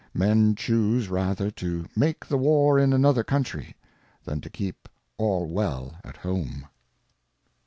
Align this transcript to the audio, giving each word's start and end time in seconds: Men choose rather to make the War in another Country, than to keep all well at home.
Men 0.15 0.55
choose 0.55 1.09
rather 1.09 1.51
to 1.51 1.85
make 1.95 2.25
the 2.25 2.39
War 2.39 2.79
in 2.79 2.91
another 2.91 3.23
Country, 3.23 3.75
than 4.23 4.41
to 4.41 4.49
keep 4.49 4.89
all 5.19 5.45
well 5.45 5.95
at 6.03 6.17
home. 6.17 6.65